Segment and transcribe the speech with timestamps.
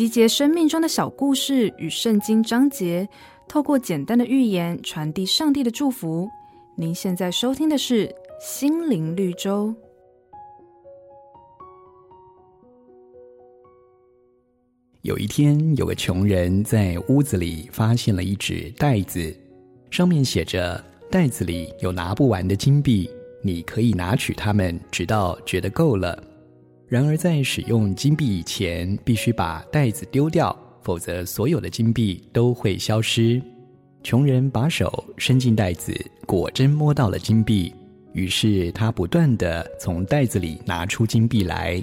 [0.00, 3.06] 集结生命中的小故事与圣经章节，
[3.46, 6.26] 透过简单的寓言传递上帝的祝福。
[6.74, 8.08] 您现在收听的是
[8.40, 9.68] 《心灵绿洲》。
[15.02, 19.36] 有一天，有个穷人在屋子里发现了一纸袋子，
[19.90, 23.06] 上面写着：“袋子里有拿不完的金币，
[23.42, 26.24] 你可以拿取它们，直到觉得够了。”
[26.90, 33.40] 然而，在使用金币以前，必须把袋子丢掉，否则所有的金币都会消失。
[34.02, 35.94] 穷人把手伸进袋子，
[36.26, 37.72] 果真摸到了金币。
[38.12, 41.80] 于是他不断地从袋子里拿出金币来。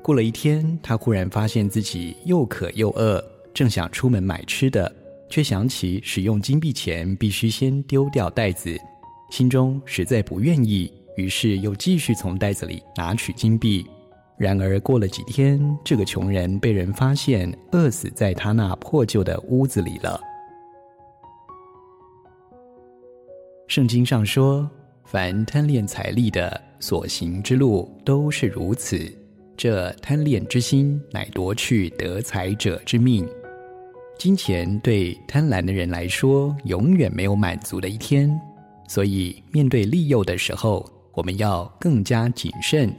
[0.00, 3.22] 过了一天，他忽然发现自己又渴又饿，
[3.52, 4.90] 正想出门买吃的，
[5.28, 8.74] 却想起使用金币前必须先丢掉袋子，
[9.30, 13.84] 心中实在不愿意，于是又继续从袋子里拿取金币。
[14.40, 20.18] 然而过了几天，这个穷人被人发现饿死在他那破旧的屋子里了。
[23.68, 24.66] 圣经上说
[25.04, 28.98] ：“凡贪恋财力的，所行之路都是如此。
[29.58, 33.28] 这贪恋之心，乃夺去得财者之命。
[34.16, 38.34] 金钱对贪婪的人来说，永远没有满足的一天。
[38.88, 42.90] 所以，面对利诱的时候，我们要更加谨慎。”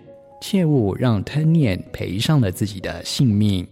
[0.41, 3.65] 切勿让贪念赔上了自己的性命。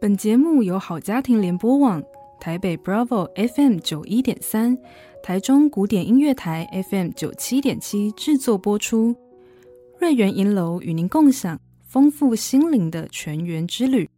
[0.00, 2.02] 本节目由好家庭联播网、
[2.40, 4.78] 台北 Bravo FM 九一点三、
[5.22, 9.14] 台中古典音乐台 FM 九七点七制作播出。
[9.98, 14.08] 瑞源银楼与您共享丰富心灵的全员之旅。